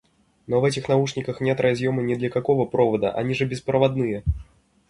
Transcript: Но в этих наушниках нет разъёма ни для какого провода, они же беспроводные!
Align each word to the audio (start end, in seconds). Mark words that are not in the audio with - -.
Но 0.47 0.59
в 0.61 0.65
этих 0.65 0.89
наушниках 0.89 1.41
нет 1.41 1.59
разъёма 1.59 2.01
ни 2.01 2.15
для 2.15 2.31
какого 2.31 2.65
провода, 2.65 3.11
они 3.13 3.35
же 3.35 3.45
беспроводные! 3.45 4.23